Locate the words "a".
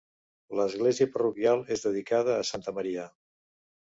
2.39-2.47